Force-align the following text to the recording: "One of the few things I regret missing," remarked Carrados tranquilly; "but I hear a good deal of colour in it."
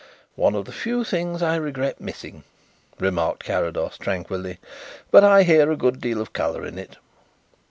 "One 0.35 0.55
of 0.55 0.65
the 0.65 0.71
few 0.71 1.03
things 1.03 1.43
I 1.43 1.57
regret 1.57 2.01
missing," 2.01 2.43
remarked 2.97 3.43
Carrados 3.43 3.99
tranquilly; 3.99 4.57
"but 5.11 5.23
I 5.23 5.43
hear 5.43 5.69
a 5.71 5.77
good 5.77 6.01
deal 6.01 6.19
of 6.21 6.33
colour 6.33 6.65
in 6.65 6.79
it." 6.79 6.97